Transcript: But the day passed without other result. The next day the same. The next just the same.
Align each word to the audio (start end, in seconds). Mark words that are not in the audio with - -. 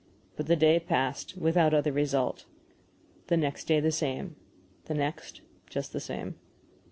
But 0.35 0.47
the 0.47 0.55
day 0.55 0.79
passed 0.79 1.37
without 1.37 1.75
other 1.75 1.91
result. 1.91 2.45
The 3.27 3.37
next 3.37 3.65
day 3.65 3.79
the 3.79 3.91
same. 3.91 4.35
The 4.85 4.95
next 4.95 5.41
just 5.69 5.93
the 5.93 5.99
same. 5.99 6.39